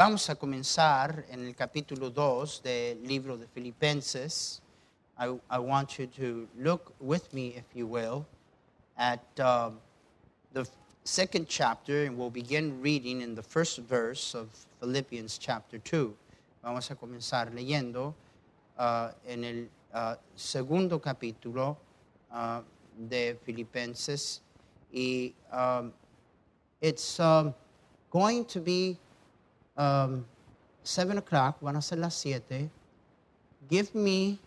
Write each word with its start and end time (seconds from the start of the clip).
Vamos 0.00 0.30
a 0.30 0.34
comenzar 0.34 1.26
en 1.28 1.46
el 1.46 1.54
capítulo 1.54 2.08
2 2.08 2.62
del 2.62 3.06
libro 3.06 3.36
de 3.36 3.46
Filipenses. 3.46 4.62
I, 5.18 5.26
I, 5.50 5.58
want 5.58 5.98
you 5.98 6.06
to 6.06 6.48
look 6.56 6.94
with 6.98 7.30
me, 7.34 7.48
if 7.48 7.66
you 7.74 7.86
will, 7.86 8.24
at 8.96 9.20
um, 9.38 9.78
the 10.54 10.66
second 11.04 11.48
chapter, 11.50 12.04
and 12.04 12.16
we'll 12.16 12.30
begin 12.30 12.80
reading 12.80 13.20
in 13.20 13.34
the 13.34 13.42
first 13.42 13.76
verse 13.80 14.34
of 14.34 14.48
Philippians 14.80 15.36
chapter 15.36 15.76
2. 15.76 16.16
Vamos 16.64 16.90
a 16.90 16.94
comenzar 16.94 17.52
leyendo 17.52 18.14
uh, 18.78 19.10
en 19.28 19.44
el 19.44 19.68
uh, 19.92 20.14
segundo 20.34 20.98
capítulo 20.98 21.76
uh, 22.32 22.62
de 22.96 23.36
Filipenses. 23.44 24.40
Y 24.94 25.34
um, 25.52 25.92
it's 26.80 27.20
um, 27.20 27.52
going 28.10 28.46
to 28.46 28.60
be 28.60 28.96
um, 29.80 30.24
7 30.82 31.18
o'clock, 31.18 31.60
van 31.60 31.76
a 31.76 31.82
ser 31.82 31.98
las 31.98 32.14
7. 32.14 32.70
Give 33.68 33.88
me 33.94 34.38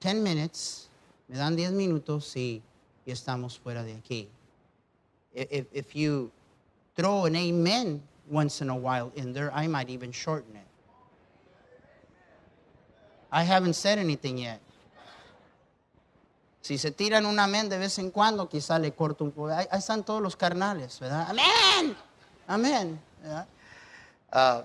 10 0.00 0.22
minutes, 0.22 0.88
me 1.28 1.36
dan 1.36 1.56
10 1.56 1.72
minutos 1.72 2.36
y, 2.36 2.62
y 3.04 3.12
estamos 3.12 3.58
fuera 3.58 3.82
de 3.82 3.94
aquí. 3.94 4.28
If, 5.34 5.94
you 5.94 6.32
throw 6.96 7.26
an 7.26 7.36
amen 7.36 8.02
once 8.28 8.60
in 8.60 8.70
a 8.70 8.74
while 8.74 9.12
in 9.14 9.32
there, 9.32 9.52
I 9.52 9.68
might 9.68 9.88
even 9.88 10.10
shorten 10.10 10.56
it. 10.56 10.66
I 13.30 13.44
haven't 13.44 13.74
said 13.74 13.98
anything 13.98 14.38
yet. 14.38 14.60
Si 16.60 16.76
se 16.76 16.90
tiran 16.90 17.24
un 17.24 17.38
amén 17.38 17.68
de 17.68 17.78
vez 17.78 17.98
en 17.98 18.10
cuando, 18.10 18.48
quizá 18.48 18.78
le 18.78 18.92
corto 18.92 19.24
un 19.24 19.30
poco. 19.30 19.48
Ahí, 19.48 19.66
están 19.72 20.04
todos 20.04 20.20
los 20.20 20.34
carnales, 20.34 20.98
¿verdad? 20.98 21.28
Amén. 21.28 21.96
Amén. 22.46 23.00
Uh, 24.32 24.62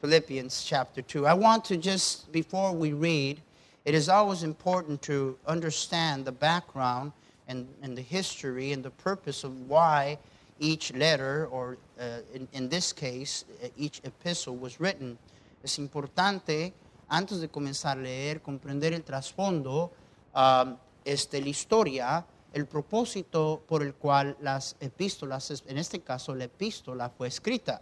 Philippians 0.00 0.64
chapter 0.64 1.02
2. 1.02 1.26
I 1.26 1.34
want 1.34 1.64
to 1.66 1.76
just, 1.76 2.30
before 2.30 2.72
we 2.72 2.92
read, 2.92 3.40
it 3.84 3.94
is 3.94 4.08
always 4.08 4.42
important 4.42 5.02
to 5.02 5.36
understand 5.46 6.24
the 6.24 6.32
background 6.32 7.12
and, 7.48 7.66
and 7.82 7.96
the 7.96 8.02
history 8.02 8.72
and 8.72 8.82
the 8.84 8.90
purpose 8.90 9.44
of 9.44 9.68
why 9.68 10.18
each 10.60 10.92
letter, 10.94 11.46
or 11.50 11.78
uh, 12.00 12.18
in, 12.34 12.46
in 12.52 12.68
this 12.68 12.92
case, 12.92 13.44
uh, 13.62 13.68
each 13.76 14.00
epistle 14.04 14.56
was 14.56 14.80
written. 14.80 15.18
Es 15.64 15.78
importante, 15.78 16.72
antes 17.10 17.40
de 17.40 17.48
comenzar 17.48 17.98
a 17.98 18.02
leer, 18.02 18.40
comprender 18.40 18.92
el 18.92 19.02
trasfondo, 19.02 19.90
um, 20.34 20.76
este, 21.04 21.40
la 21.40 21.48
historia, 21.48 22.24
el 22.52 22.66
propósito 22.66 23.62
por 23.66 23.82
el 23.82 23.94
cual 23.94 24.36
las 24.40 24.76
epístolas, 24.80 25.62
en 25.66 25.78
este 25.78 26.00
caso 26.00 26.34
la 26.34 26.44
epístola, 26.44 27.08
fue 27.08 27.28
escrita. 27.28 27.80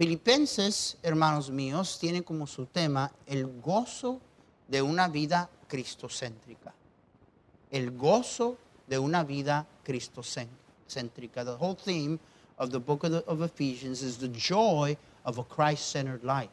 Filipenses, 0.00 0.96
hermanos 1.02 1.50
míos, 1.50 1.98
tiene 1.98 2.22
como 2.22 2.46
su 2.46 2.64
tema 2.64 3.12
el 3.26 3.60
gozo 3.60 4.18
de 4.66 4.80
una 4.80 5.08
vida 5.08 5.50
cristocéntrica. 5.68 6.72
El 7.70 7.90
gozo 7.90 8.56
de 8.86 8.98
una 8.98 9.24
vida 9.24 9.66
cristocéntrica. 9.84 11.44
The 11.44 11.54
whole 11.54 11.74
theme 11.74 12.18
of 12.56 12.70
the 12.70 12.78
book 12.78 13.04
of, 13.04 13.42
Ephesians 13.42 14.02
is 14.02 14.16
the 14.16 14.28
joy 14.28 14.96
of 15.26 15.36
a 15.36 15.44
Christ-centered 15.44 16.24
life. 16.24 16.48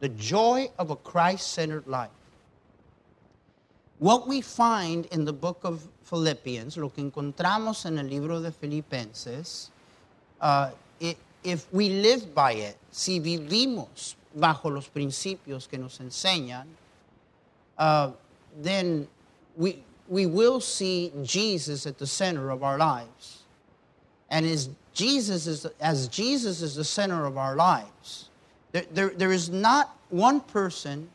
The 0.00 0.08
joy 0.08 0.68
of 0.80 0.90
a 0.90 0.96
Christ-centered 0.96 1.86
life. 1.86 2.10
What 4.00 4.26
we 4.26 4.40
find 4.40 5.06
in 5.12 5.24
the 5.24 5.32
book 5.32 5.60
of 5.62 5.86
Philippians, 6.02 6.76
lo 6.76 6.88
que 6.88 7.04
encontramos 7.04 7.86
en 7.86 7.98
el 7.98 8.06
libro 8.06 8.40
de 8.40 8.50
Filipenses, 8.50 9.70
uh, 10.40 10.70
if 11.48 11.72
we 11.72 11.88
live 11.88 12.34
by 12.34 12.52
it, 12.52 12.76
si 12.90 13.20
vivimos 13.20 14.14
bajo 14.36 14.72
los 14.72 14.88
principios 14.88 15.68
que 15.68 15.78
nos 15.78 15.98
enseñan, 15.98 16.66
uh, 17.78 18.10
then 18.60 19.08
we, 19.56 19.82
we 20.08 20.26
will 20.26 20.60
see 20.60 21.12
Jesus 21.22 21.86
at 21.86 21.98
the 21.98 22.06
center 22.06 22.50
of 22.50 22.62
our 22.62 22.76
lives. 22.76 23.42
And 24.30 24.44
as 24.44 24.68
Jesus 24.92 25.46
is, 25.46 25.66
as 25.80 26.08
Jesus 26.08 26.60
is 26.60 26.74
the 26.74 26.84
center 26.84 27.24
of 27.24 27.38
our 27.38 27.56
lives, 27.56 28.28
there, 28.72 28.84
there, 28.92 29.08
there 29.10 29.32
is 29.32 29.48
not 29.48 29.96
one 30.10 30.40
person 30.40 31.08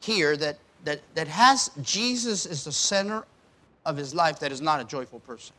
here 0.00 0.36
that, 0.36 0.58
that, 0.84 1.00
that 1.14 1.28
has 1.28 1.70
Jesus 1.82 2.44
as 2.46 2.64
the 2.64 2.72
center 2.72 3.24
of 3.86 3.96
his 3.96 4.14
life 4.14 4.40
that 4.40 4.50
is 4.50 4.60
not 4.60 4.80
a 4.80 4.84
joyful 4.84 5.20
person. 5.20 5.54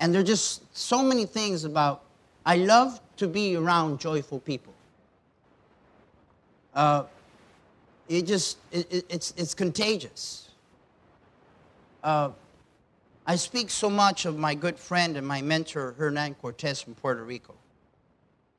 And 0.00 0.12
there 0.12 0.20
are 0.20 0.24
just 0.24 0.76
so 0.76 1.02
many 1.02 1.26
things 1.26 1.64
about, 1.64 2.02
I 2.44 2.56
love 2.56 3.00
to 3.16 3.26
be 3.26 3.56
around 3.56 3.98
joyful 3.98 4.40
people. 4.40 4.74
Uh, 6.74 7.04
it 8.08 8.26
just, 8.26 8.58
it, 8.70 9.06
it's, 9.08 9.32
it's 9.36 9.54
contagious. 9.54 10.50
Uh, 12.04 12.30
I 13.26 13.36
speak 13.36 13.70
so 13.70 13.90
much 13.90 14.26
of 14.26 14.38
my 14.38 14.54
good 14.54 14.78
friend 14.78 15.16
and 15.16 15.26
my 15.26 15.42
mentor, 15.42 15.94
Hernan 15.98 16.34
Cortez 16.34 16.80
from 16.80 16.94
Puerto 16.94 17.24
Rico. 17.24 17.54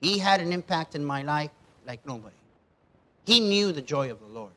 He 0.02 0.18
had 0.18 0.42
an 0.42 0.52
impact 0.52 0.96
in 0.96 1.06
my 1.06 1.22
life 1.22 1.52
like 1.86 2.06
nobody. 2.06 2.36
He 3.26 3.40
knew 3.40 3.72
the 3.72 3.82
joy 3.82 4.12
of 4.12 4.20
the 4.20 4.28
Lord, 4.28 4.52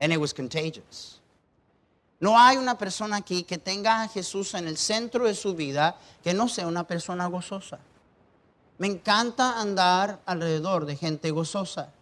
and 0.00 0.12
it 0.12 0.20
was 0.20 0.32
contagious. 0.32 1.20
No 2.20 2.38
hay 2.38 2.56
una 2.56 2.78
persona 2.78 3.16
aquí 3.16 3.42
que 3.42 3.58
tenga 3.58 4.02
a 4.02 4.08
Jesús 4.08 4.54
en 4.54 4.68
el 4.68 4.76
centro 4.76 5.24
de 5.24 5.34
su 5.34 5.54
vida 5.54 5.98
que 6.22 6.32
no 6.32 6.48
sea 6.48 6.66
una 6.66 6.86
persona 6.86 7.26
gozosa. 7.26 7.78
Me 8.78 8.86
encanta 8.86 9.60
andar 9.60 10.20
alrededor 10.26 10.86
de 10.86 10.96
gente 10.96 11.30
gozosa. 11.30 11.92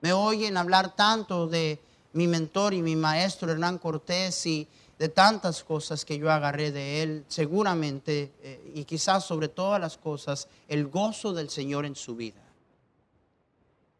Me 0.00 0.12
oyen 0.12 0.56
hablar 0.56 0.94
tanto 0.96 1.46
de 1.46 1.78
mi 2.12 2.26
mentor 2.26 2.74
y 2.74 2.82
mi 2.82 2.96
maestro 2.96 3.50
Hernán 3.50 3.78
Cortés 3.78 4.46
y 4.46 4.66
de 4.98 5.08
tantas 5.08 5.64
cosas 5.64 6.04
que 6.04 6.18
yo 6.18 6.30
agarré 6.30 6.72
de 6.72 7.02
él, 7.02 7.24
seguramente, 7.28 8.32
eh, 8.42 8.72
y 8.74 8.84
quizás 8.84 9.24
sobre 9.24 9.48
todas 9.48 9.80
las 9.80 9.96
cosas, 9.96 10.46
el 10.68 10.88
gozo 10.88 11.32
del 11.32 11.48
Señor 11.48 11.86
en 11.86 11.96
su 11.96 12.14
vida. 12.14 12.42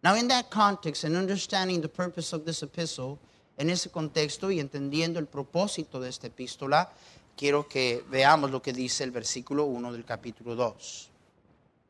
Now, 0.03 0.15
in 0.15 0.29
that 0.29 0.51
context 0.51 1.05
and 1.05 1.17
understanding 1.17 1.81
the 1.81 1.89
purpose 1.89 2.35
of 2.35 2.45
this 2.45 2.63
epistle, 2.63 3.19
en 3.57 3.71
ese 3.71 3.91
contexto 3.91 4.51
y 4.51 4.61
entendiendo 4.61 5.19
el 5.19 5.27
propósito 5.27 6.01
de 6.01 6.09
esta 6.09 6.29
epístola, 6.29 6.91
quiero 7.37 7.69
que 7.69 8.05
veamos 8.11 8.51
lo 8.51 8.63
que 8.63 8.73
dice 8.73 9.05
el 9.05 9.11
versículo 9.11 9.65
1 9.65 9.93
del 9.93 10.05
capítulo 10.05 10.55
2. 10.55 11.11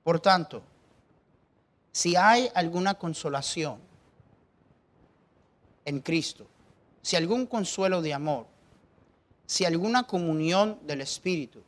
Por 0.02 0.20
tanto, 0.20 0.62
si 1.92 2.16
hay 2.16 2.48
alguna 2.54 2.94
consolación 2.94 3.78
en 5.84 6.00
Cristo, 6.00 6.46
si 7.02 7.16
algún 7.16 7.46
consuelo 7.46 8.02
de 8.02 8.14
amor, 8.14 8.46
si 9.46 9.64
alguna 9.64 10.04
comunión 10.04 10.78
del 10.86 11.00
Espíritu, 11.00 11.62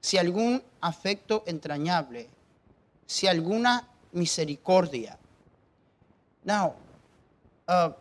si 0.00 0.18
algún 0.18 0.62
afecto 0.80 1.44
entrañable, 1.46 2.28
si 3.06 3.26
alguna 3.26 3.88
misericordia. 4.12 5.18
Now, 6.44 6.74
uh, 7.68 7.92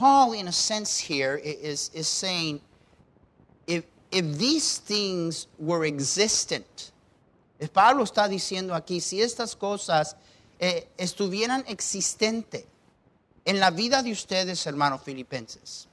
Paul, 0.00 0.32
in 0.32 0.48
a 0.48 0.52
sense, 0.52 0.96
here 0.96 1.38
is, 1.44 1.90
is 1.92 2.08
saying 2.08 2.62
if, 3.66 3.84
if 4.10 4.38
these 4.38 4.78
things 4.78 5.46
were 5.58 5.84
existent, 5.84 6.92
if 7.58 7.70
Pablo 7.70 8.04
está 8.04 8.26
diciendo 8.26 8.70
aquí, 8.74 9.02
si 9.02 9.20
estas 9.20 9.54
cosas 9.54 10.16
eh, 10.58 10.86
estuvieran 10.96 11.66
existentes 11.68 12.64
en 13.44 13.60
la 13.60 13.68
vida 13.68 14.02
de 14.02 14.12
ustedes, 14.12 14.64
hermanos 14.64 15.02
filipenses, 15.02 15.86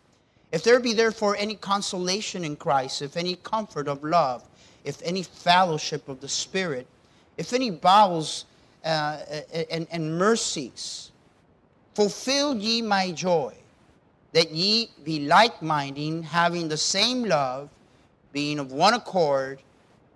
if 0.53 0.63
there 0.63 0.79
be 0.79 0.93
therefore 0.93 1.35
any 1.35 1.55
consolation 1.55 2.45
in 2.45 2.55
Christ, 2.55 3.01
if 3.01 3.17
any 3.17 3.35
comfort 3.35 3.89
of 3.89 4.01
love, 4.05 4.41
if 4.85 5.01
any 5.03 5.23
fellowship 5.23 6.07
of 6.07 6.21
the 6.21 6.29
Spirit, 6.29 6.87
if 7.35 7.51
any 7.51 7.71
bowels 7.71 8.45
uh, 8.85 9.17
and, 9.69 9.85
and 9.91 10.17
mercies, 10.17 11.11
fulfill 11.93 12.55
ye 12.55 12.81
my 12.81 13.11
joy, 13.11 13.53
that 14.37 14.51
ye 14.51 14.91
be 15.03 15.21
like 15.21 15.63
minded, 15.63 16.23
having 16.23 16.67
the 16.67 16.77
same 16.77 17.23
love, 17.23 17.69
being 18.31 18.59
of 18.59 18.71
one 18.71 18.93
accord 18.93 19.59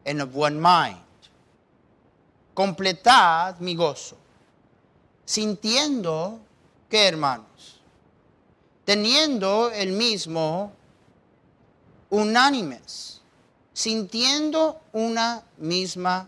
and 0.05 0.21
of 0.21 0.35
one 0.35 0.61
mind. 0.61 0.99
Completad 2.55 3.59
mi 3.59 3.75
gozo, 3.75 4.13
sintiendo 5.25 6.37
que 6.87 6.99
hermanos, 6.99 7.79
teniendo 8.85 9.71
el 9.73 9.87
mismo 9.87 10.69
unánimes, 12.11 13.21
sintiendo 13.73 14.81
una 14.93 15.43
misma 15.59 16.27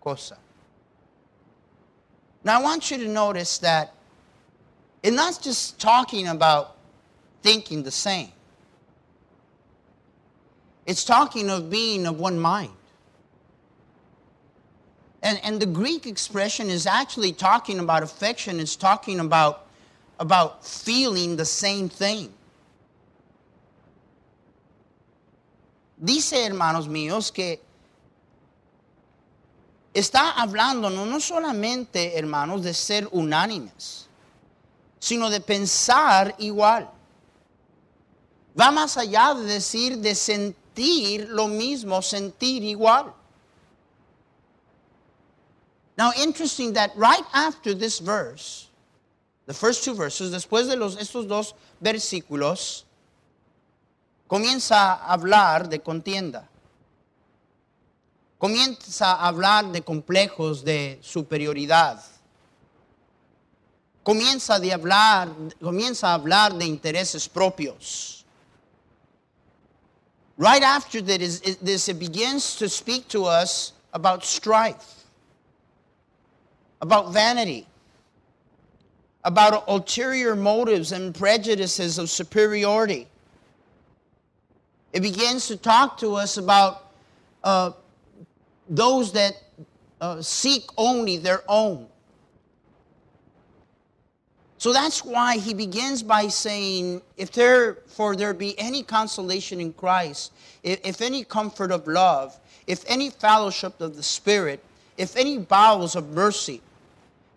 cosa. 0.00 0.36
Now 2.44 2.60
I 2.60 2.62
want 2.62 2.92
you 2.92 2.98
to 2.98 3.08
notice 3.08 3.58
that 3.58 3.92
it's 5.02 5.16
not 5.16 5.42
just 5.42 5.80
talking 5.80 6.28
about 6.28 6.73
thinking 7.44 7.82
the 7.82 7.90
same. 7.90 8.32
It's 10.86 11.04
talking 11.04 11.50
of 11.50 11.68
being 11.68 12.06
of 12.06 12.18
one 12.18 12.38
mind. 12.38 12.72
And, 15.22 15.38
and 15.44 15.60
the 15.60 15.66
Greek 15.66 16.06
expression 16.06 16.70
is 16.70 16.86
actually 16.86 17.32
talking 17.32 17.78
about 17.80 18.02
affection, 18.02 18.60
it's 18.60 18.76
talking 18.76 19.20
about, 19.20 19.66
about 20.18 20.64
feeling 20.64 21.36
the 21.36 21.44
same 21.44 21.88
thing. 21.88 22.32
Dice, 26.02 26.46
hermanos 26.46 26.88
míos, 26.88 27.32
que 27.32 27.60
está 29.94 30.32
hablando 30.32 30.90
no, 30.90 31.04
no 31.04 31.18
solamente, 31.18 32.16
hermanos, 32.16 32.62
de 32.62 32.72
ser 32.72 33.06
unánimes, 33.12 34.06
sino 34.98 35.28
de 35.30 35.40
pensar 35.40 36.34
igual. 36.38 36.93
Va 38.58 38.70
más 38.70 38.96
allá 38.96 39.34
de 39.34 39.44
decir 39.44 39.98
de 39.98 40.14
sentir 40.14 41.28
lo 41.28 41.48
mismo, 41.48 42.00
sentir 42.02 42.62
igual. 42.62 43.12
Now, 45.96 46.12
interesting 46.16 46.72
that 46.74 46.92
right 46.96 47.24
after 47.32 47.74
this 47.74 48.00
verse, 48.00 48.68
the 49.46 49.54
first 49.54 49.84
two 49.84 49.94
verses, 49.94 50.32
después 50.32 50.68
de 50.68 50.76
los, 50.76 50.96
estos 50.96 51.28
dos 51.28 51.54
versículos, 51.80 52.84
comienza 54.26 54.94
a 54.94 55.12
hablar 55.12 55.68
de 55.68 55.80
contienda. 55.80 56.48
Comienza 58.38 59.12
a 59.12 59.28
hablar 59.28 59.70
de 59.72 59.82
complejos 59.82 60.64
de 60.64 60.98
superioridad. 61.02 62.02
Comienza, 64.02 64.58
de 64.58 64.72
hablar, 64.72 65.30
comienza 65.62 66.10
a 66.10 66.14
hablar 66.14 66.52
de 66.54 66.66
intereses 66.66 67.28
propios. 67.28 68.23
Right 70.36 70.62
after 70.62 71.00
that 71.00 71.22
is, 71.22 71.40
this, 71.56 71.88
it 71.88 71.98
begins 71.98 72.56
to 72.56 72.68
speak 72.68 73.08
to 73.08 73.24
us 73.24 73.72
about 73.92 74.24
strife, 74.24 75.04
about 76.80 77.12
vanity, 77.12 77.66
about 79.22 79.64
ulterior 79.68 80.34
motives 80.34 80.92
and 80.92 81.14
prejudices 81.14 81.98
of 81.98 82.10
superiority. 82.10 83.06
It 84.92 85.00
begins 85.00 85.46
to 85.48 85.56
talk 85.56 85.98
to 85.98 86.14
us 86.14 86.36
about 86.36 86.90
uh, 87.42 87.72
those 88.68 89.12
that 89.12 89.34
uh, 90.00 90.20
seek 90.20 90.64
only 90.76 91.16
their 91.16 91.42
own. 91.48 91.86
So 94.64 94.72
that's 94.72 95.04
why 95.04 95.36
he 95.36 95.52
begins 95.52 96.02
by 96.02 96.28
saying, 96.28 97.02
if 97.18 97.32
there 97.32 97.74
for 97.86 98.16
there 98.16 98.32
be 98.32 98.58
any 98.58 98.82
consolation 98.82 99.60
in 99.60 99.74
Christ, 99.74 100.32
if, 100.62 100.80
if 100.82 101.02
any 101.02 101.22
comfort 101.22 101.70
of 101.70 101.86
love, 101.86 102.40
if 102.66 102.82
any 102.88 103.10
fellowship 103.10 103.78
of 103.82 103.94
the 103.94 104.02
Spirit, 104.02 104.64
if 104.96 105.18
any 105.18 105.36
bowels 105.36 105.96
of 105.96 106.08
mercy, 106.14 106.62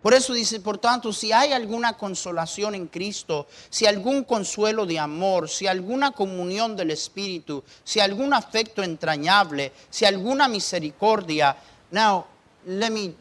Por 0.00 0.14
eso 0.14 0.32
dice, 0.32 0.58
por 0.60 0.78
tanto, 0.78 1.12
si 1.12 1.30
hay 1.30 1.52
alguna 1.52 1.98
consolación 1.98 2.74
en 2.74 2.86
Cristo, 2.86 3.46
si 3.68 3.84
algún 3.84 4.24
consuelo 4.24 4.86
de 4.86 4.98
amor, 4.98 5.50
si 5.50 5.66
alguna 5.66 6.12
comunión 6.12 6.76
del 6.76 6.92
Espíritu, 6.92 7.62
si 7.84 8.00
algún 8.00 8.32
afecto 8.32 8.82
entrañable, 8.82 9.72
si 9.90 10.06
alguna 10.06 10.48
misericordia. 10.48 11.54
Now, 11.90 12.26
let 12.64 12.90
me 12.90 13.12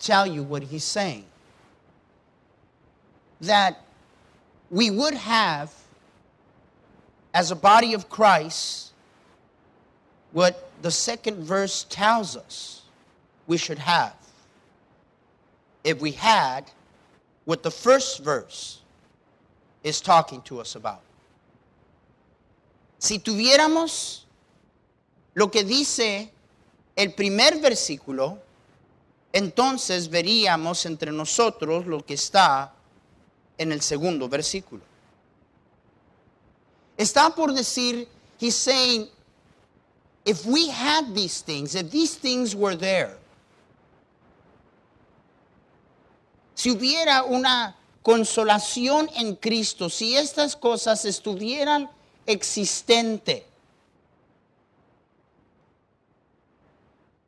tell 0.00 0.26
you 0.26 0.42
what 0.42 0.64
he's 0.64 0.82
saying. 0.82 1.27
That 3.40 3.80
we 4.70 4.90
would 4.90 5.14
have, 5.14 5.72
as 7.32 7.50
a 7.50 7.56
body 7.56 7.94
of 7.94 8.08
Christ, 8.08 8.92
what 10.32 10.70
the 10.82 10.90
second 10.90 11.38
verse 11.44 11.84
tells 11.88 12.36
us 12.36 12.82
we 13.46 13.56
should 13.56 13.78
have 13.78 14.14
if 15.84 16.00
we 16.00 16.12
had 16.12 16.70
what 17.44 17.62
the 17.62 17.70
first 17.70 18.22
verse 18.22 18.80
is 19.82 20.00
talking 20.00 20.42
to 20.42 20.60
us 20.60 20.74
about. 20.74 21.00
Si 22.98 23.18
tuviéramos 23.20 24.24
lo 25.34 25.48
que 25.48 25.62
dice 25.64 26.30
el 26.96 27.12
primer 27.12 27.58
versículo, 27.60 28.38
entonces 29.32 30.08
veríamos 30.08 30.84
entre 30.84 31.12
nosotros 31.12 31.86
lo 31.86 32.00
que 32.00 32.14
está 32.14 32.70
en 33.58 33.72
el 33.72 33.80
segundo 33.82 34.28
versículo. 34.28 34.82
Está 36.96 37.34
por 37.34 37.52
decir, 37.52 38.08
he's 38.38 38.56
saying, 38.56 39.08
if 40.24 40.44
we 40.46 40.68
had 40.68 41.14
these 41.14 41.42
things, 41.42 41.74
if 41.74 41.90
these 41.90 42.16
things 42.16 42.54
were 42.54 42.76
there, 42.76 43.16
si 46.54 46.70
hubiera 46.70 47.22
una 47.24 47.76
consolación 48.02 49.08
en 49.14 49.36
Cristo, 49.36 49.88
si 49.88 50.16
estas 50.16 50.56
cosas 50.56 51.04
estuvieran 51.04 51.88
existentes, 52.26 53.42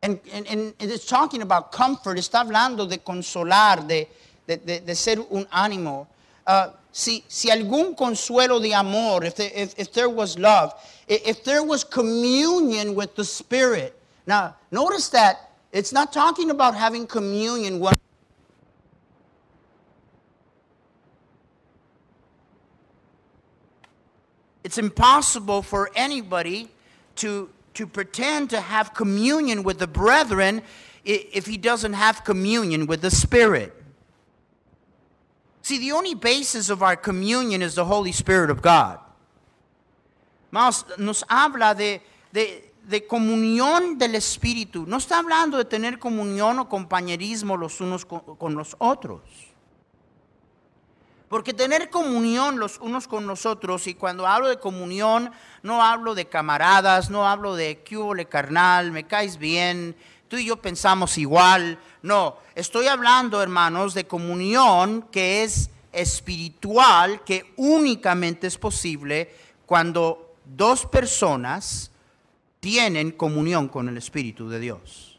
And, 0.03 0.19
and, 0.32 0.47
and, 0.47 0.75
it's 0.79 1.05
talking 1.05 1.43
about 1.43 1.72
comfort, 1.72 2.17
está 2.17 2.41
hablando 2.41 2.89
de 2.89 2.99
consolar, 2.99 3.87
de, 3.87 4.08
de, 4.46 4.56
de, 4.56 4.81
de 4.81 4.94
ser 4.94 5.20
un 5.31 5.46
ánimo. 5.51 6.08
Uh, 6.47 6.70
si, 6.93 7.25
si 7.29 7.51
algún 7.51 7.97
consuelo 7.97 8.61
de 8.61 8.73
amor, 8.75 9.25
if 9.25 9.37
there, 9.37 9.51
if, 9.55 9.75
if 9.79 9.93
there 9.93 10.09
was 10.09 10.39
love, 10.39 10.75
if 11.06 11.44
there 11.44 11.63
was 11.63 11.85
communion 11.85 12.94
with 12.94 13.15
the 13.15 13.25
Spirit. 13.25 13.97
Now, 14.27 14.56
notice 14.70 15.09
that 15.11 15.51
it's 15.73 15.93
not 15.93 16.13
talking 16.13 16.51
about 16.51 16.75
having 16.75 17.06
communion 17.06 17.81
one 17.81 17.94
It's 24.63 24.79
impossible 24.79 25.63
for 25.63 25.91
anybody 25.97 26.69
to, 27.17 27.51
to 27.75 27.89
pretend 27.89 28.51
to 28.51 28.61
have 28.61 28.94
communion 28.94 29.65
with 29.65 29.81
the 29.81 29.89
brethren 29.89 30.63
if 31.05 31.47
he 31.47 31.56
doesn't 31.56 31.94
have 31.94 32.23
communion 32.25 32.87
with 32.87 33.01
the 33.01 33.11
Spirit. 33.11 33.75
See, 35.70 35.79
the 35.79 35.93
only 35.93 36.17
basis 36.17 36.69
of 36.69 36.82
our 36.82 36.96
communion 36.96 37.62
is 37.62 37.77
the 37.77 37.84
Holy 37.84 38.10
Spirit 38.10 38.50
of 38.50 38.60
God. 38.60 38.98
Nos, 40.50 41.24
habla 41.29 41.77
de, 41.77 42.03
de, 42.32 43.06
comunión 43.06 43.96
del 43.96 44.17
Espíritu. 44.17 44.84
No 44.84 44.96
está 44.96 45.20
hablando 45.20 45.56
de 45.58 45.65
tener 45.65 46.00
comunión 46.00 46.58
o 46.58 46.69
compañerismo 46.69 47.56
los 47.56 47.81
unos 47.81 48.05
con, 48.05 48.56
los 48.56 48.74
otros. 48.81 49.20
Porque 51.29 51.55
tener 51.55 51.89
comunión 51.89 52.58
los 52.58 52.81
unos 52.81 53.06
con 53.06 53.24
nosotros, 53.24 53.86
y 53.86 53.94
cuando 53.94 54.27
hablo 54.27 54.48
de 54.48 54.58
comunión, 54.58 55.31
no 55.62 55.84
hablo 55.84 56.17
de 56.17 56.24
camaradas, 56.24 57.10
no 57.10 57.29
hablo 57.29 57.55
de 57.55 57.84
que 57.84 58.27
carnal, 58.29 58.91
me 58.91 59.06
caes 59.06 59.39
bien, 59.39 59.94
tú 60.31 60.37
y 60.37 60.46
yo 60.46 60.56
pensamos 60.56 61.19
igual. 61.19 61.77
No, 62.03 62.39
estoy 62.55 62.87
hablando, 62.87 63.43
hermanos, 63.43 63.93
de 63.94 64.06
comunión 64.06 65.03
que 65.10 65.43
es 65.43 65.69
espiritual, 65.93 67.25
que 67.25 67.53
únicamente 67.56 68.46
es 68.46 68.56
posible 68.56 69.34
cuando 69.67 70.37
dos 70.44 70.87
personas 70.87 71.91
tienen 72.60 73.10
comunión 73.10 73.69
con 73.69 73.89
el 73.89 73.96
Espíritu 73.96 74.49
de 74.49 74.60
Dios. 74.60 75.19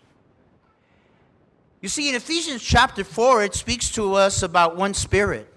You 1.81 1.89
see, 1.89 2.07
in 2.07 2.15
Ephesians 2.15 2.63
chapter 2.63 3.03
4, 3.03 3.43
it 3.43 3.53
speaks 3.53 3.91
to 3.91 4.15
us 4.15 4.43
about 4.43 4.77
one 4.77 4.93
spirit. 4.93 5.51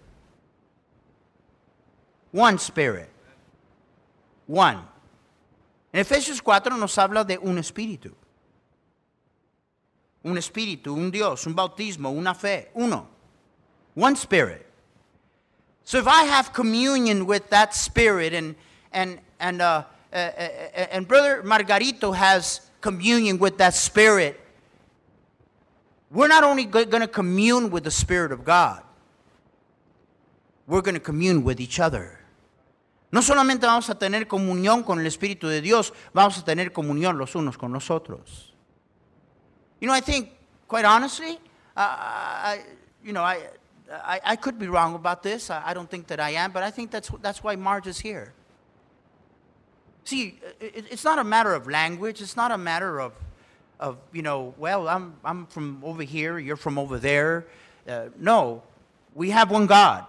One 2.32 2.58
Spirit. 2.58 3.10
One. 4.48 4.80
En 5.92 6.00
Efesios 6.00 6.42
4 6.42 6.76
nos 6.76 6.98
habla 6.98 7.22
de 7.24 7.38
un 7.38 7.58
espíritu. 7.58 8.12
Un 10.24 10.36
espíritu, 10.38 10.94
un 10.94 11.10
Dios, 11.10 11.46
un 11.46 11.54
bautismo, 11.54 12.10
una 12.10 12.34
fe, 12.34 12.70
uno. 12.74 13.06
One 13.94 14.16
spirit. 14.16 14.66
So 15.84 15.98
if 15.98 16.06
I 16.08 16.24
have 16.24 16.52
communion 16.52 17.26
with 17.26 17.50
that 17.50 17.74
spirit 17.74 18.32
and 18.32 18.56
and 18.92 19.20
and 19.38 19.60
uh, 19.60 19.84
uh, 20.12 20.16
uh, 20.16 20.86
and 20.90 21.06
brother 21.06 21.42
Margarito 21.42 22.14
has 22.14 22.62
communion 22.80 23.38
with 23.38 23.58
that 23.58 23.74
spirit, 23.74 24.40
we're 26.10 26.28
not 26.28 26.42
only 26.42 26.64
going 26.64 27.00
to 27.00 27.08
commune 27.08 27.70
with 27.70 27.84
the 27.84 27.90
spirit 27.90 28.32
of 28.32 28.44
God. 28.44 28.82
We're 30.66 30.80
going 30.80 30.94
to 30.94 31.00
commune 31.00 31.44
with 31.44 31.60
each 31.60 31.78
other. 31.78 32.18
No 33.10 33.20
solamente 33.20 33.66
vamos 33.66 33.90
a 33.90 33.94
tener 33.94 34.26
comunión 34.26 34.84
con 34.84 34.98
el 34.98 35.06
Espíritu 35.06 35.48
de 35.48 35.60
Dios, 35.60 35.92
vamos 36.12 36.38
a 36.38 36.44
tener 36.44 36.72
comunión 36.72 37.18
los 37.18 37.34
unos 37.34 37.58
con 37.58 37.72
los 37.72 37.90
otros. 37.90 38.53
You 39.84 39.88
know, 39.88 39.94
I 39.94 40.00
think, 40.00 40.30
quite 40.66 40.86
honestly, 40.86 41.32
uh, 41.76 41.80
I, 41.80 42.62
you 43.04 43.12
know, 43.12 43.22
I, 43.22 43.42
I, 43.92 44.18
I, 44.24 44.36
could 44.36 44.58
be 44.58 44.66
wrong 44.66 44.94
about 44.94 45.22
this. 45.22 45.50
I, 45.50 45.62
I, 45.62 45.74
don't 45.74 45.90
think 45.90 46.06
that 46.06 46.18
I 46.18 46.30
am, 46.30 46.52
but 46.52 46.62
I 46.62 46.70
think 46.70 46.90
that's, 46.90 47.10
that's 47.20 47.44
why 47.44 47.54
Marge 47.54 47.86
is 47.86 48.00
here. 48.00 48.32
See, 50.04 50.40
it, 50.58 50.86
it's 50.90 51.04
not 51.04 51.18
a 51.18 51.24
matter 51.24 51.52
of 51.52 51.68
language. 51.68 52.22
It's 52.22 52.34
not 52.34 52.50
a 52.50 52.56
matter 52.56 52.98
of, 52.98 53.12
of 53.78 53.98
you 54.10 54.22
know, 54.22 54.54
well, 54.56 54.88
I'm, 54.88 55.16
I'm 55.22 55.44
from 55.48 55.82
over 55.84 56.02
here, 56.02 56.38
you're 56.38 56.56
from 56.56 56.78
over 56.78 56.96
there. 56.98 57.44
Uh, 57.86 58.06
no, 58.18 58.62
we 59.14 59.28
have 59.32 59.50
one 59.50 59.66
God. 59.66 60.06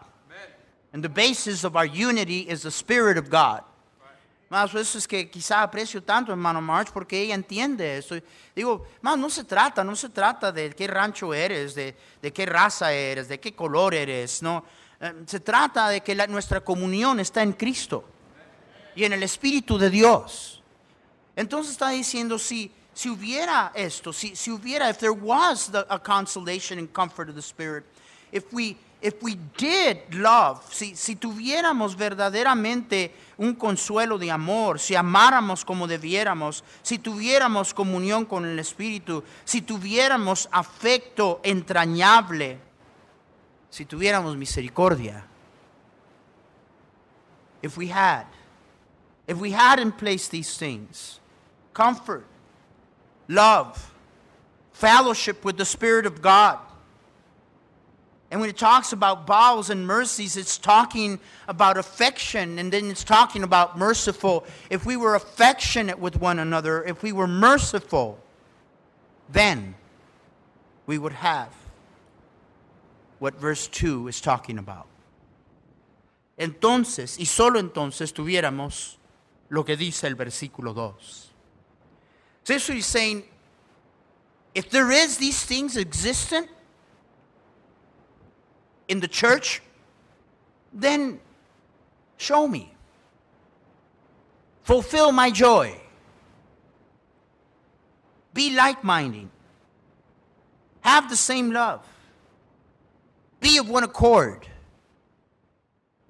And 0.94 1.04
the 1.04 1.10
basis 1.10 1.66
of 1.66 1.76
our 1.76 1.86
unity 1.86 2.48
is 2.48 2.62
the 2.62 2.72
Spirit 2.72 3.18
of 3.18 3.30
God. 3.30 3.62
Más 4.56 4.74
eso 4.74 4.98
es 4.98 5.06
que 5.06 5.30
quizá 5.30 5.64
aprecio 5.64 6.02
tanto 6.02 6.32
hermano 6.32 6.62
March 6.62 6.88
porque 6.94 7.20
ella 7.20 7.36
entiende 7.36 7.98
eso. 7.98 8.16
Digo, 8.56 8.88
más 9.02 9.18
no 9.18 9.30
se 9.30 9.44
trata, 9.44 9.84
no 9.84 9.98
se 9.98 10.08
trata 10.08 10.50
de 10.50 10.70
qué 10.70 10.88
rancho 10.88 11.34
eres, 11.34 11.76
de, 11.76 11.94
de 12.22 12.32
qué 12.32 12.46
raza 12.46 12.94
eres, 12.94 13.28
de 13.28 13.38
qué 13.38 13.54
color 13.54 13.94
eres, 13.94 14.42
no. 14.42 14.64
Eh, 15.02 15.14
se 15.26 15.42
trata 15.42 15.90
de 15.90 16.00
que 16.00 16.16
la, 16.16 16.26
nuestra 16.28 16.62
comunión 16.62 17.20
está 17.20 17.44
en 17.44 17.52
Cristo 17.52 18.06
y 18.96 19.04
en 19.04 19.12
el 19.12 19.24
Espíritu 19.24 19.78
de 19.78 19.90
Dios. 19.90 20.64
Entonces 21.36 21.74
está 21.74 21.90
diciendo, 21.90 22.40
si, 22.40 22.72
si 22.94 23.10
hubiera 23.10 23.74
esto, 23.76 24.14
si, 24.14 24.38
si 24.38 24.52
hubiera, 24.52 24.90
if 24.90 25.00
there 25.00 25.12
was 25.12 25.70
the, 25.70 25.86
a 25.90 26.00
consolation 26.00 26.80
and 26.80 26.90
comfort 26.94 27.28
of 27.28 27.36
the 27.36 27.42
Spirit, 27.42 27.84
if 28.32 28.46
we 28.54 28.78
if 29.06 29.22
we 29.22 29.38
did 29.56 30.16
love, 30.16 30.64
si, 30.74 30.96
si 30.96 31.16
tuviéramos 31.16 31.96
verdaderamente 31.96 33.12
un 33.38 33.54
consuelo 33.54 34.18
de 34.18 34.32
amor, 34.32 34.80
si 34.80 34.96
amáramos 34.96 35.64
como 35.64 35.86
debiéramos, 35.86 36.64
si 36.82 36.98
tuviéramos 36.98 37.72
comunión 37.72 38.26
con 38.26 38.46
el 38.46 38.58
Espíritu, 38.58 39.24
si 39.44 39.62
tuviéramos 39.62 40.50
afecto 40.52 41.40
entrañable, 41.44 42.58
si 43.70 43.86
tuviéramos 43.86 44.36
misericordia. 44.38 45.24
If 47.62 47.78
we 47.78 47.90
had, 47.90 48.26
if 49.28 49.38
we 49.38 49.52
had 49.52 49.80
in 49.80 49.92
place 49.92 50.28
these 50.30 50.58
things, 50.58 51.20
comfort, 51.76 52.26
love, 53.28 53.94
fellowship 54.72 55.46
with 55.46 55.58
the 55.58 55.66
Spirit 55.66 56.08
of 56.08 56.24
God, 56.24 56.58
and 58.36 58.42
when 58.42 58.50
it 58.50 58.58
talks 58.58 58.92
about 58.92 59.26
bowels 59.26 59.70
and 59.70 59.88
mercies, 59.88 60.36
it's 60.36 60.58
talking 60.58 61.22
about 61.48 61.78
affection 61.78 62.60
and 62.60 62.70
then 62.70 62.92
it's 62.92 63.06
talking 63.06 63.44
about 63.44 63.78
merciful. 63.78 64.44
If 64.70 64.86
we 64.86 64.98
were 64.98 65.16
affectionate 65.16 66.00
with 66.00 66.20
one 66.20 66.40
another, 66.40 66.84
if 66.84 67.02
we 67.02 67.14
were 67.14 67.30
merciful, 67.30 68.20
then 69.30 69.76
we 70.86 70.98
would 70.98 71.14
have 71.14 71.48
what 73.20 73.40
verse 73.40 73.70
2 73.70 74.10
is 74.10 74.20
talking 74.20 74.58
about. 74.58 74.88
Entonces, 76.38 77.18
y 77.18 77.24
solo 77.24 77.58
entonces, 77.62 78.12
tuviéramos 78.12 78.98
lo 79.48 79.64
que 79.64 79.78
dice 79.78 80.04
el 80.04 80.16
versículo 80.16 80.76
2. 80.76 81.32
So 82.44 82.54
this 82.54 82.68
he's 82.68 82.86
saying, 82.86 83.24
if 84.54 84.70
there 84.70 84.92
is 84.92 85.20
these 85.20 85.42
things 85.42 85.78
existent, 85.78 86.50
in 88.88 89.00
the 89.00 89.08
church, 89.08 89.62
then 90.74 91.20
show 92.18 92.48
me. 92.48 92.72
Fulfill 94.64 95.12
my 95.12 95.30
joy. 95.32 95.80
Be 98.34 98.56
like 98.56 98.84
minded. 98.84 99.30
Have 100.82 101.10
the 101.10 101.16
same 101.16 101.52
love. 101.52 101.86
Be 103.40 103.58
of 103.58 103.70
one 103.70 103.84
accord. 103.84 104.48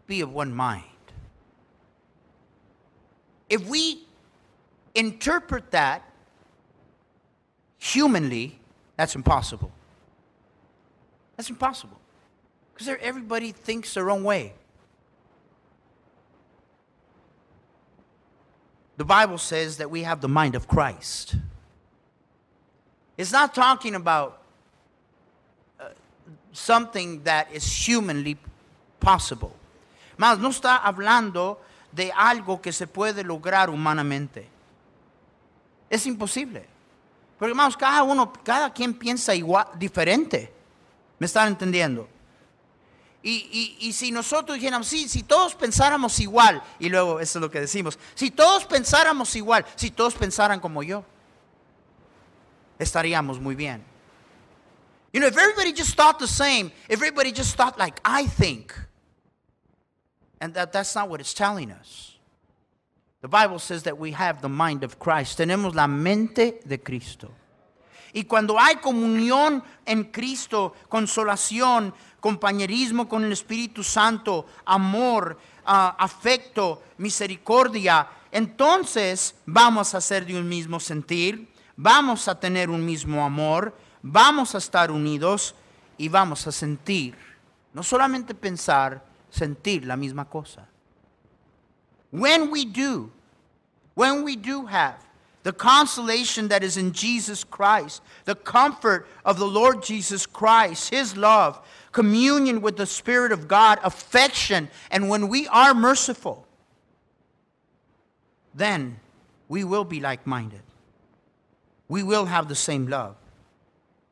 Be 0.07 0.21
of 0.21 0.33
one 0.33 0.53
mind. 0.53 0.83
If 3.49 3.67
we 3.67 4.03
interpret 4.95 5.71
that 5.71 6.09
humanly, 7.77 8.59
that's 8.97 9.15
impossible. 9.15 9.71
That's 11.35 11.49
impossible. 11.49 11.99
Because 12.75 12.97
everybody 13.01 13.53
thinks 13.53 13.93
their 13.93 14.09
own 14.09 14.23
way. 14.23 14.53
The 18.97 19.05
Bible 19.05 19.37
says 19.37 19.77
that 19.77 19.89
we 19.89 20.03
have 20.03 20.19
the 20.21 20.27
mind 20.27 20.55
of 20.55 20.67
Christ. 20.67 21.35
It's 23.17 23.31
not 23.31 23.55
talking 23.55 23.95
about 23.95 24.41
uh, 25.79 25.85
something 26.51 27.23
that 27.23 27.47
is 27.53 27.65
humanly 27.65 28.37
possible. 28.99 29.55
Mas 30.17 30.37
no 30.39 30.49
está 30.49 30.81
hablando 30.83 31.57
de 31.93 32.11
algo 32.11 32.61
que 32.61 32.73
se 32.73 32.87
puede 32.87 33.23
lograr 33.23 33.69
humanamente. 33.69 34.45
Es 35.89 36.05
imposible. 36.05 36.65
Porque, 37.37 37.51
hermanos, 37.51 37.77
cada 37.77 38.03
uno, 38.03 38.31
cada 38.43 38.69
quien 38.73 38.93
piensa 38.93 39.33
igual, 39.33 39.67
diferente. 39.77 40.51
¿Me 41.19 41.25
están 41.25 41.47
entendiendo? 41.47 42.07
Y, 43.27 43.91
si 43.91 44.11
nosotros 44.11 44.55
dijéramos, 44.55 44.87
sí, 44.87 45.09
si 45.09 45.23
todos 45.23 45.55
pensáramos 45.55 46.19
igual, 46.19 46.61
y 46.77 46.89
luego 46.89 47.19
eso 47.19 47.39
es 47.39 47.41
lo 47.41 47.49
que 47.49 47.59
decimos, 47.59 47.97
si 48.13 48.29
todos 48.29 48.65
pensáramos 48.65 49.35
igual, 49.35 49.65
si 49.75 49.89
todos 49.89 50.13
pensaran 50.13 50.59
como 50.59 50.83
yo, 50.83 51.03
estaríamos 52.77 53.39
muy 53.39 53.55
bien. 53.55 53.83
You 55.11 55.21
know, 55.21 55.27
if 55.27 55.37
everybody 55.37 55.73
just 55.73 55.95
thought 55.95 56.19
the 56.19 56.27
same, 56.27 56.71
if 56.87 56.99
everybody 56.99 57.31
just 57.31 57.55
thought 57.55 57.79
like 57.79 57.99
I 58.05 58.27
think, 58.27 58.75
and 60.39 60.53
that, 60.53 60.71
that's 60.71 60.93
not 60.93 61.09
what 61.09 61.19
it's 61.19 61.33
telling 61.33 61.71
us. 61.71 62.19
The 63.21 63.27
Bible 63.27 63.57
says 63.57 63.83
that 63.83 63.97
we 63.97 64.11
have 64.11 64.43
the 64.43 64.49
mind 64.49 64.83
of 64.83 64.99
Christ. 64.99 65.39
Tenemos 65.39 65.73
la 65.73 65.87
mente 65.87 66.59
de 66.67 66.77
Cristo. 66.77 67.31
Y 68.15 68.23
cuando 68.23 68.57
hay 68.57 68.77
comunión 68.77 69.61
en 69.85 70.05
Cristo, 70.05 70.73
consolación, 70.87 71.93
compañerismo 72.21 73.09
con 73.09 73.25
el 73.25 73.33
Espíritu 73.33 73.83
Santo, 73.83 74.45
amor, 74.63 75.37
uh, 75.67 75.99
afecto, 75.99 76.81
misericordia, 76.97 78.07
entonces 78.31 79.35
vamos 79.45 79.93
a 79.93 79.99
ser 79.99 80.25
de 80.25 80.39
un 80.39 80.47
mismo 80.47 80.79
sentir, 80.79 81.51
vamos 81.75 82.29
a 82.29 82.39
tener 82.39 82.69
un 82.69 82.85
mismo 82.85 83.25
amor, 83.25 83.77
vamos 84.01 84.55
a 84.55 84.59
estar 84.59 84.91
unidos 84.91 85.53
y 85.97 86.07
vamos 86.07 86.47
a 86.47 86.53
sentir, 86.53 87.17
no 87.73 87.83
solamente 87.83 88.33
pensar, 88.33 89.03
sentir 89.29 89.85
la 89.85 89.97
misma 89.97 90.23
cosa. 90.23 90.65
When 92.13 92.49
we 92.49 92.63
do, 92.63 93.11
when 93.93 94.23
we 94.23 94.37
do 94.37 94.65
have 94.67 95.05
the 95.45 95.53
consolation 95.53 96.47
that 96.47 96.63
is 96.63 96.75
in 96.75 96.91
Jesus 96.91 97.43
Christ, 97.43 98.01
the 98.23 98.33
comfort 98.33 99.07
of 99.23 99.37
the 99.37 99.45
Lord 99.45 99.83
Jesus 99.83 100.25
Christ, 100.25 100.89
His 100.89 101.15
love, 101.15 101.63
communion 101.91 102.61
with 102.61 102.77
the 102.77 102.87
Spirit 102.87 103.31
of 103.31 103.47
God, 103.47 103.77
affection, 103.83 104.69
and 104.89 105.07
when 105.07 105.27
we 105.27 105.47
are 105.49 105.75
merciful, 105.75 106.47
then 108.55 108.99
we 109.47 109.63
will 109.63 109.83
be 109.83 109.99
like 109.99 110.25
minded. 110.25 110.63
We 111.89 112.01
will 112.01 112.25
have 112.25 112.47
the 112.47 112.55
same 112.55 112.87
love. 112.87 113.15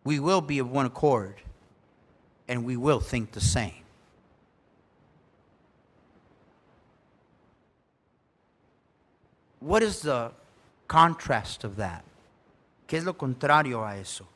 We 0.03 0.19
will 0.19 0.41
be 0.41 0.59
of 0.59 0.69
one 0.69 0.85
accord. 0.85 1.41
And 2.47 2.63
we 2.63 2.77
will 2.77 2.99
think 2.99 3.31
the 3.31 3.41
same. 3.41 3.81
What 9.59 9.81
is 9.81 10.01
the 10.01 10.31
contrast 10.93 11.63
of 11.63 11.75
that? 11.77 12.03
¿Qué 12.85 12.97
es 12.97 13.03
lo 13.03 13.17
contrario 13.17 13.83
a 13.83 13.97
eso? 13.97 14.27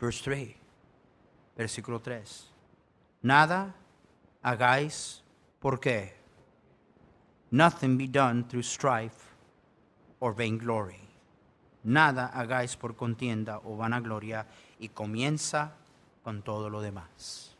Verse 0.00 0.20
3, 0.24 0.56
versículo 1.56 2.00
3. 2.00 2.50
Nada 3.22 3.72
hagáis, 4.42 5.22
¿por 5.60 5.78
qué? 5.78 6.14
Nothing 7.52 7.96
be 7.96 8.08
done 8.08 8.42
through 8.42 8.64
strife 8.64 9.36
or 10.18 10.34
vainglory. 10.34 11.08
Nada 11.84 12.32
hagáis 12.34 12.76
por 12.76 12.96
contienda 12.96 13.60
o 13.64 13.76
vanagloria 13.76 14.46
y 14.80 14.88
comienza 14.88 15.70
con 16.24 16.42
todo 16.42 16.68
lo 16.68 16.80
demás. 16.80 17.54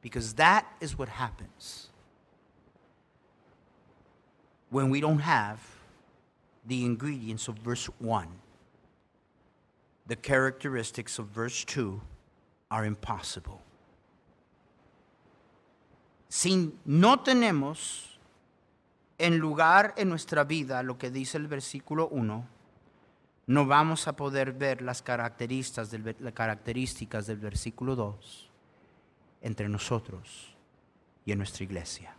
Because 0.00 0.32
that 0.36 0.64
is 0.80 0.96
what 0.96 1.08
happens 1.08 1.89
when 4.70 4.88
we 4.88 5.00
don't 5.00 5.20
have 5.20 5.58
the 6.66 6.84
ingredients 6.84 7.48
of 7.48 7.56
verse 7.58 7.86
1. 7.98 8.28
The 10.06 10.16
characteristics 10.16 11.18
of 11.18 11.26
verse 11.26 11.64
2 11.64 12.00
are 12.70 12.84
impossible. 12.84 13.60
Si 16.28 16.72
no 16.84 17.16
tenemos 17.16 18.18
en 19.18 19.38
lugar 19.38 19.94
en 19.96 20.08
nuestra 20.08 20.44
vida 20.44 20.82
lo 20.82 20.96
que 20.96 21.10
dice 21.10 21.36
el 21.36 21.48
versículo 21.48 22.08
1, 22.10 22.46
no 23.48 23.66
vamos 23.66 24.06
a 24.06 24.14
poder 24.14 24.52
ver 24.52 24.80
las 24.80 25.02
características 25.02 25.90
del, 25.90 26.16
las 26.20 26.32
características 26.32 27.26
del 27.26 27.38
versículo 27.38 27.96
2 27.96 28.48
entre 29.42 29.68
nosotros 29.68 30.54
y 31.24 31.32
en 31.32 31.38
nuestra 31.38 31.64
iglesia. 31.64 32.14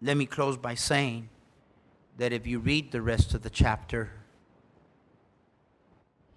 Let 0.00 0.16
me 0.16 0.26
close 0.26 0.56
by 0.56 0.74
saying 0.74 1.28
that 2.18 2.32
if 2.32 2.46
you 2.46 2.58
read 2.58 2.92
the 2.92 3.02
rest 3.02 3.34
of 3.34 3.42
the 3.42 3.50
chapter, 3.50 4.10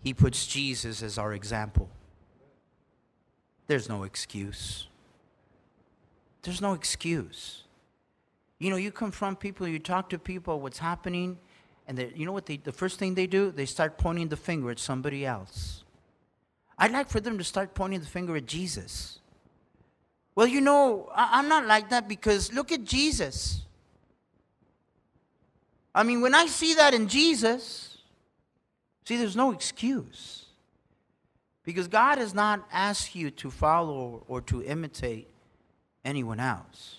he 0.04 0.14
puts 0.14 0.48
Jesus 0.48 1.04
as 1.04 1.18
our 1.18 1.34
example. 1.34 1.90
There's 3.68 3.88
no 3.88 4.04
excuse. 4.04 4.88
There's 6.42 6.62
no 6.62 6.74
excuse. 6.74 7.64
You 8.58 8.70
know, 8.70 8.76
you 8.76 8.92
confront 8.92 9.40
people, 9.40 9.68
you 9.68 9.80
talk 9.80 10.10
to 10.10 10.20
people, 10.20 10.60
what's 10.60 10.80
happening, 10.80 11.38
and 11.88 12.12
you 12.16 12.26
know 12.26 12.32
what 12.32 12.46
they, 12.46 12.58
the 12.58 12.72
first 12.72 13.00
thing 13.00 13.16
they 13.16 13.28
do? 13.28 13.52
They 13.52 13.66
start 13.66 13.98
pointing 13.98 14.28
the 14.28 14.38
finger 14.38 14.72
at 14.72 14.80
somebody 14.80 15.26
else. 15.26 15.84
I'd 16.78 16.92
like 16.92 17.10
for 17.10 17.20
them 17.20 17.38
to 17.38 17.44
start 17.44 17.74
pointing 17.74 18.00
the 18.00 18.08
finger 18.08 18.36
at 18.36 18.46
Jesus. 18.46 19.21
Well, 20.36 20.48
you 20.48 20.62
know, 20.62 21.10
I, 21.14 21.40
I'm 21.40 21.48
not 21.48 21.66
like 21.66 21.90
that 21.90 22.08
because 22.08 22.54
look 22.54 22.72
at 22.72 22.84
Jesus. 22.84 23.62
I 25.94 26.04
mean, 26.04 26.22
when 26.22 26.34
I 26.34 26.48
see 26.48 26.74
that 26.76 26.94
in 26.94 27.08
Jesus, 27.08 27.98
see, 29.06 29.18
there's 29.18 29.36
no 29.36 29.52
excuse. 29.52 30.46
Because 31.64 31.88
God 31.88 32.18
has 32.18 32.34
not 32.34 32.66
asked 32.72 33.14
you 33.14 33.30
to 33.32 33.52
follow 33.52 34.24
or 34.28 34.42
to 34.42 34.64
imitate 34.64 35.28
anyone 36.04 36.40
else. 36.40 36.98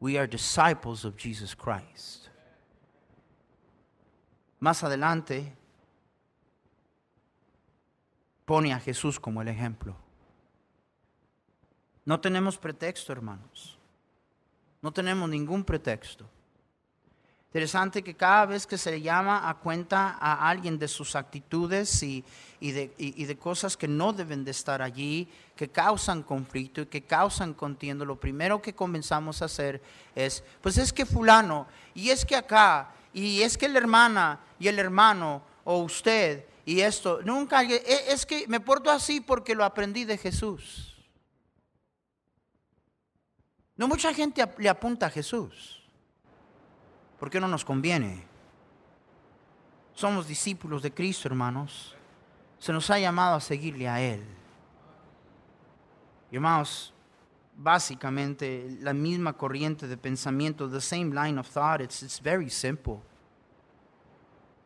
We 0.00 0.16
are 0.16 0.26
disciples 0.26 1.04
of 1.04 1.16
Jesus 1.16 1.54
Christ. 1.54 2.28
Más 4.60 4.82
adelante, 4.82 5.52
pone 8.46 8.72
a 8.72 8.78
Jesús 8.78 9.20
como 9.20 9.40
el 9.40 9.48
ejemplo. 9.48 9.94
No 12.04 12.20
tenemos 12.20 12.58
pretexto, 12.58 13.12
hermanos. 13.12 13.78
No 14.80 14.92
tenemos 14.92 15.28
ningún 15.28 15.62
pretexto. 15.64 16.28
Interesante 17.48 18.02
que 18.02 18.14
cada 18.14 18.46
vez 18.46 18.66
que 18.66 18.78
se 18.78 18.90
le 18.90 19.02
llama 19.02 19.46
a 19.48 19.54
cuenta 19.58 20.16
a 20.18 20.48
alguien 20.48 20.78
de 20.78 20.88
sus 20.88 21.14
actitudes 21.14 22.02
y, 22.02 22.24
y 22.60 22.70
de, 22.72 22.94
y- 22.96 23.24
de 23.26 23.36
cosas 23.36 23.76
que 23.76 23.86
no 23.86 24.14
deben 24.14 24.42
de 24.42 24.50
estar 24.52 24.80
allí, 24.80 25.28
que 25.54 25.68
causan 25.68 26.22
conflicto 26.22 26.80
y 26.80 26.86
que 26.86 27.02
causan 27.02 27.52
contienda, 27.52 28.06
lo 28.06 28.18
primero 28.18 28.62
que 28.62 28.74
comenzamos 28.74 29.42
a 29.42 29.44
hacer 29.44 29.82
es, 30.14 30.42
pues 30.62 30.78
es 30.78 30.94
que 30.94 31.04
fulano, 31.04 31.66
y 31.94 32.08
es 32.08 32.24
que 32.24 32.36
acá, 32.36 32.90
y 33.12 33.42
es 33.42 33.58
que 33.58 33.68
la 33.68 33.78
hermana 33.78 34.40
y 34.58 34.68
el 34.68 34.78
hermano, 34.78 35.42
o 35.64 35.76
usted, 35.82 36.46
y 36.64 36.80
esto, 36.80 37.20
nunca, 37.22 37.62
e- 37.64 37.82
es 38.08 38.24
que 38.24 38.46
me 38.48 38.60
porto 38.60 38.90
así 38.90 39.20
porque 39.20 39.54
lo 39.54 39.64
aprendí 39.66 40.06
de 40.06 40.16
Jesús. 40.16 40.91
No 43.82 43.88
mucha 43.88 44.14
gente 44.14 44.48
le 44.58 44.68
apunta 44.68 45.06
a 45.06 45.10
Jesús. 45.10 45.82
porque 47.18 47.40
no 47.40 47.48
nos 47.48 47.64
conviene. 47.64 48.22
Somos 49.92 50.28
discípulos 50.28 50.82
de 50.82 50.92
Cristo, 50.92 51.26
hermanos. 51.26 51.96
Se 52.60 52.72
nos 52.72 52.88
ha 52.90 53.00
llamado 53.00 53.34
a 53.34 53.40
seguirle 53.40 53.88
a 53.88 54.00
Él. 54.00 54.22
Hermanos, 56.30 56.94
básicamente 57.56 58.78
la 58.80 58.92
misma 58.92 59.32
corriente 59.32 59.88
de 59.88 59.96
pensamiento, 59.96 60.68
the 60.68 60.80
same 60.80 61.12
line 61.12 61.36
of 61.36 61.48
thought, 61.48 61.80
it's, 61.80 62.04
it's 62.04 62.20
very 62.20 62.50
simple. 62.50 63.02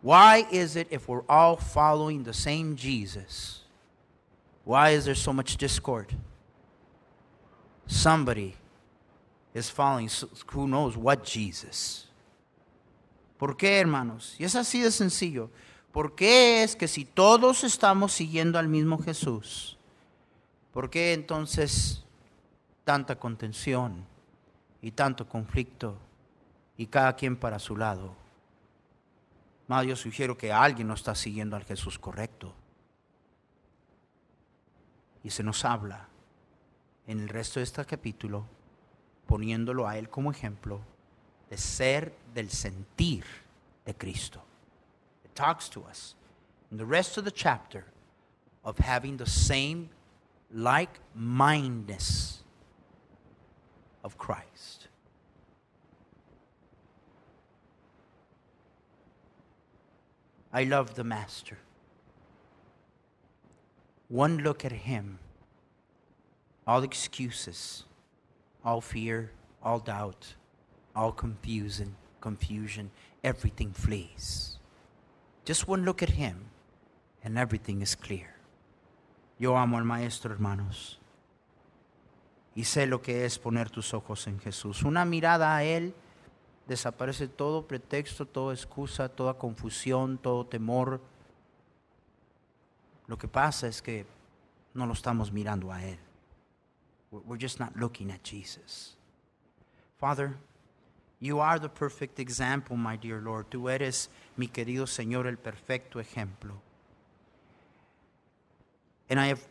Why 0.02 0.46
is 0.50 0.76
it 0.76 0.88
if 0.90 1.08
we're 1.08 1.24
all 1.26 1.56
following 1.56 2.22
the 2.22 2.34
same 2.34 2.76
Jesus, 2.76 3.64
why 4.66 4.90
is 4.90 5.06
there 5.06 5.14
so 5.14 5.32
much 5.32 5.56
discord? 5.56 6.14
Somebody 7.86 8.56
is 9.56 9.70
following 9.70 10.08
who 10.52 10.66
knows 10.66 10.96
what 10.96 11.24
Jesus. 11.24 12.08
¿Por 13.38 13.56
qué, 13.56 13.80
hermanos? 13.80 14.36
Y 14.38 14.44
es 14.44 14.54
así 14.54 14.80
de 14.80 14.90
sencillo. 14.90 15.50
¿Por 15.92 16.14
qué 16.14 16.62
es 16.62 16.76
que 16.76 16.88
si 16.88 17.04
todos 17.04 17.64
estamos 17.64 18.12
siguiendo 18.12 18.58
al 18.58 18.68
mismo 18.68 18.98
Jesús, 18.98 19.78
¿por 20.72 20.90
qué 20.90 21.14
entonces 21.14 22.04
tanta 22.84 23.18
contención 23.18 24.04
y 24.82 24.90
tanto 24.90 25.26
conflicto 25.26 25.96
y 26.76 26.86
cada 26.86 27.16
quien 27.16 27.36
para 27.36 27.58
su 27.58 27.76
lado? 27.76 28.14
Más 29.68 29.86
yo 29.86 29.96
sugiero 29.96 30.36
que 30.36 30.52
alguien 30.52 30.88
no 30.88 30.94
está 30.94 31.14
siguiendo 31.14 31.56
al 31.56 31.64
Jesús 31.64 31.98
correcto. 31.98 32.54
Y 35.24 35.30
se 35.30 35.42
nos 35.42 35.64
habla 35.64 36.08
en 37.06 37.20
el 37.20 37.28
resto 37.28 37.58
de 37.58 37.64
este 37.64 37.84
capítulo, 37.84 38.46
poniéndolo 39.26 39.86
a 39.86 39.98
Él 39.98 40.08
como 40.08 40.30
ejemplo, 40.30 40.80
de 41.50 41.56
ser 41.56 42.12
del 42.34 42.50
sentir 42.50 43.24
de 43.84 43.94
Cristo. 43.94 44.42
It 45.24 45.34
talks 45.34 45.68
to 45.70 45.82
us 45.82 46.14
in 46.70 46.78
the 46.78 46.86
rest 46.86 47.16
of 47.16 47.24
the 47.24 47.30
chapter 47.30 47.84
of 48.64 48.78
having 48.78 49.16
the 49.16 49.26
same 49.26 49.90
like 50.52 51.00
mindedness 51.14 52.42
of 54.02 54.16
Christ. 54.18 54.88
I 60.52 60.64
love 60.64 60.94
the 60.94 61.04
Master. 61.04 61.58
One 64.08 64.38
look 64.38 64.64
at 64.64 64.72
him, 64.72 65.18
all 66.66 66.82
excuses, 66.82 67.84
all 68.66 68.80
fear, 68.80 69.30
all 69.62 69.78
doubt, 69.78 70.34
all 70.94 71.12
confusion, 71.12 71.94
confusion, 72.20 72.90
everything 73.22 73.72
flees. 73.72 74.58
Just 75.44 75.68
one 75.68 75.84
look 75.84 76.02
at 76.02 76.10
him 76.10 76.46
and 77.22 77.38
everything 77.38 77.80
is 77.80 77.94
clear. 77.94 78.34
Yo 79.38 79.56
amo 79.56 79.78
al 79.78 79.84
maestro, 79.84 80.32
hermanos. 80.32 80.98
Y 82.56 82.64
sé 82.64 82.86
lo 82.86 83.00
que 83.00 83.24
es 83.24 83.38
poner 83.38 83.70
tus 83.70 83.94
ojos 83.94 84.26
en 84.26 84.40
Jesús. 84.40 84.82
Una 84.82 85.04
mirada 85.04 85.54
a 85.54 85.62
él 85.62 85.94
desaparece 86.66 87.28
todo 87.28 87.68
pretexto, 87.68 88.26
toda 88.26 88.52
excusa, 88.52 89.08
toda 89.08 89.34
confusión, 89.34 90.18
todo 90.18 90.44
temor. 90.46 91.00
Lo 93.06 93.16
que 93.16 93.28
pasa 93.28 93.68
es 93.68 93.80
que 93.80 94.06
no 94.74 94.86
lo 94.86 94.94
estamos 94.94 95.30
mirando 95.30 95.70
a 95.70 95.84
él. 95.84 95.98
We're 97.10 97.36
just 97.36 97.60
not 97.60 97.76
looking 97.76 98.10
at 98.10 98.22
Jesus. 98.22 98.94
Father, 99.98 100.36
you 101.20 101.38
are 101.40 101.58
the 101.58 101.68
perfect 101.68 102.18
example, 102.18 102.76
my 102.76 102.96
dear 102.96 103.20
Lord. 103.20 103.50
Tú 103.50 103.70
eres, 103.70 104.08
mi 104.36 104.48
querido 104.48 104.86
Señor, 104.86 105.26
el 105.26 105.36
perfecto 105.36 106.00
ejemplo. 106.00 106.60
And 109.08 109.20
I 109.20 109.28
have 109.28 109.46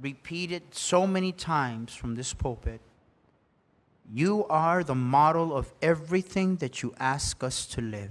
repeated 0.00 0.62
so 0.70 1.06
many 1.06 1.32
times 1.32 1.94
from 1.94 2.14
this 2.14 2.32
pulpit 2.32 2.80
you 4.12 4.44
are 4.48 4.82
the 4.82 4.94
model 4.94 5.56
of 5.56 5.72
everything 5.80 6.56
that 6.56 6.82
you 6.82 6.92
ask 6.98 7.44
us 7.44 7.64
to 7.66 7.80
live. 7.80 8.10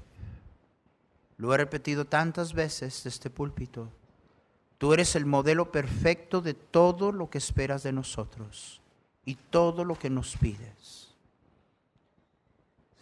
Lo 1.37 1.51
he 1.51 1.57
repetido 1.57 2.05
tantas 2.05 2.53
veces 2.53 3.03
de 3.03 3.09
este 3.09 3.29
púlpito. 3.29 3.89
Tú 4.77 4.93
eres 4.93 5.15
el 5.17 5.25
modelo 5.25 5.71
perfecto 5.73 6.39
de 6.39 6.53
todo 6.53 7.11
lo 7.11 7.29
que 7.29 7.37
esperas 7.37 7.83
de 7.83 7.91
nosotros 7.91 8.79
y 9.25 9.35
todo 9.35 9.83
lo 9.83 9.95
que 9.95 10.09
nos 10.09 10.35
pides. 10.37 11.13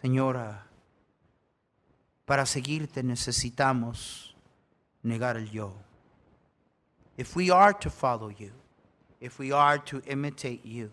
Señora, 0.00 0.66
para 2.24 2.46
seguirte 2.46 3.02
necesitamos 3.02 4.34
negar 5.02 5.36
el 5.36 5.50
yo. 5.50 5.74
If 7.16 7.34
we 7.36 7.50
are 7.50 7.74
to 7.74 7.90
follow 7.90 8.30
you, 8.30 8.52
if 9.20 9.38
we 9.40 9.52
are 9.52 9.78
to 9.86 10.02
imitate 10.06 10.64
you, 10.64 10.92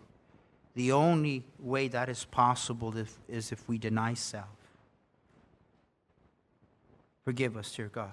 The 0.75 0.91
only 0.91 1.43
way 1.57 1.87
that 1.87 2.09
is 2.09 2.25
possible 2.25 2.95
if, 2.97 3.17
is 3.29 3.51
if 3.51 3.67
we 3.67 3.77
deny 3.77 4.13
self. 4.13 4.45
Forgive 7.23 7.55
us, 7.55 7.73
dear 7.73 7.87
God. 7.87 8.11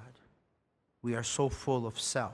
We 1.03 1.15
are 1.17 1.25
so 1.25 1.49
full 1.49 1.87
of 1.87 2.01
self. 2.01 2.33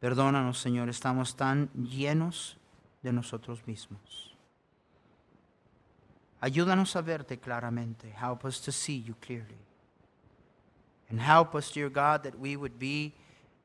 Perdónanos, 0.00 0.58
Señor, 0.58 0.88
estamos 0.88 1.34
tan 1.36 1.68
llenos 1.74 2.54
de 3.02 3.12
nosotros 3.12 3.66
mismos. 3.66 4.34
Ayúdanos 6.40 6.96
a 6.96 7.02
verte 7.02 7.38
claramente. 7.38 8.10
Help 8.10 8.44
us 8.44 8.60
to 8.60 8.72
see 8.72 8.98
you 8.98 9.14
clearly. 9.20 9.58
And 11.10 11.20
help 11.20 11.54
us, 11.54 11.70
dear 11.70 11.90
God, 11.90 12.22
that 12.22 12.38
we 12.38 12.56
would 12.56 12.78
be 12.78 13.12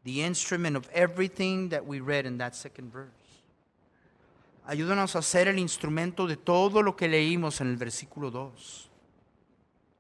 the 0.04 0.24
instrument 0.24 0.76
of 0.76 0.90
everything 0.94 1.70
that 1.70 1.86
we 1.86 2.00
read 2.00 2.26
in 2.26 2.38
that 2.40 2.56
second 2.56 2.92
verse. 2.92 3.12
Ayúdanos 4.68 5.16
a 5.16 5.22
ser 5.22 5.48
el 5.48 5.60
instrumento 5.60 6.28
de 6.28 6.36
todo 6.36 6.82
lo 6.82 6.96
que 6.96 7.08
leímos 7.08 7.62
en 7.62 7.68
el 7.68 7.78
versículo 7.78 8.32
2 8.32 8.90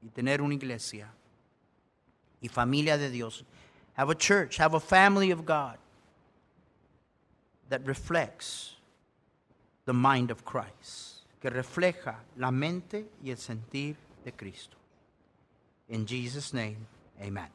y 0.04 0.10
tener 0.10 0.42
una 0.42 0.56
iglesia 0.56 1.08
y 2.42 2.48
familia 2.48 2.98
de 2.98 3.12
Dios. 3.12 3.46
Have 3.96 4.10
a 4.10 4.16
church, 4.16 4.58
have 4.58 4.74
a 4.74 4.80
family 4.80 5.32
of 5.32 5.46
God 5.46 5.78
that 7.70 7.86
reflects 7.86 8.75
the 9.86 9.94
mind 9.94 10.32
of 10.32 10.44
Christ, 10.44 11.26
que 11.42 11.50
refleja 11.50 12.24
la 12.38 12.52
mente 12.52 13.06
y 13.24 13.32
el 13.32 13.38
sentir 13.38 13.96
de 14.24 14.32
Cristo. 14.32 14.78
In 15.90 16.06
Jesus' 16.06 16.54
name, 16.54 16.88
amen. 17.22 17.50